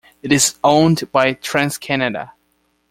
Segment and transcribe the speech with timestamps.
[0.23, 2.31] It is owned by TransCanada.